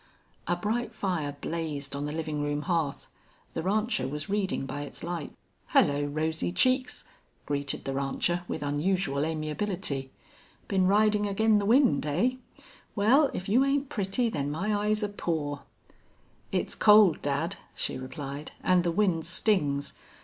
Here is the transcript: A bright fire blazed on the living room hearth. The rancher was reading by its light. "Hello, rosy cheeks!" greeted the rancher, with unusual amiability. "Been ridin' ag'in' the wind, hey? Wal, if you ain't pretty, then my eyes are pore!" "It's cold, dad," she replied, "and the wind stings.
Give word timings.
A 0.47 0.55
bright 0.55 0.95
fire 0.95 1.37
blazed 1.41 1.95
on 1.95 2.07
the 2.07 2.11
living 2.11 2.41
room 2.41 2.63
hearth. 2.63 3.05
The 3.53 3.61
rancher 3.61 4.07
was 4.07 4.29
reading 4.29 4.65
by 4.65 4.81
its 4.81 5.03
light. 5.03 5.31
"Hello, 5.67 6.03
rosy 6.05 6.51
cheeks!" 6.51 7.03
greeted 7.45 7.85
the 7.85 7.93
rancher, 7.93 8.41
with 8.47 8.63
unusual 8.63 9.23
amiability. 9.23 10.09
"Been 10.67 10.87
ridin' 10.87 11.27
ag'in' 11.27 11.59
the 11.59 11.65
wind, 11.67 12.05
hey? 12.05 12.39
Wal, 12.95 13.29
if 13.35 13.47
you 13.47 13.63
ain't 13.63 13.89
pretty, 13.89 14.27
then 14.27 14.49
my 14.49 14.73
eyes 14.73 15.03
are 15.03 15.07
pore!" 15.07 15.61
"It's 16.51 16.73
cold, 16.73 17.21
dad," 17.21 17.57
she 17.75 17.95
replied, 17.99 18.53
"and 18.63 18.83
the 18.83 18.91
wind 18.91 19.27
stings. 19.27 19.93